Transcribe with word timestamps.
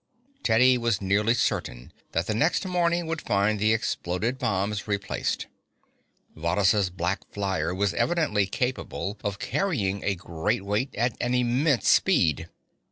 Teddy 0.41 0.79
was 0.79 0.99
nearly 0.99 1.35
certain 1.35 1.93
that 2.13 2.25
the 2.25 2.33
next 2.33 2.65
morning 2.65 3.05
would 3.05 3.21
find 3.21 3.59
the 3.59 3.71
exploded 3.71 4.39
bombs 4.39 4.87
replaced. 4.87 5.45
Varrhus' 6.35 6.89
black 6.89 7.19
flyer 7.31 7.71
was 7.71 7.93
evidently 7.93 8.47
capable 8.47 9.19
of 9.23 9.37
carrying 9.37 10.03
a 10.03 10.15
great 10.15 10.65
weight 10.65 10.89
at 10.95 11.15
an 11.21 11.35
immense 11.35 11.87
speed. 11.87 12.49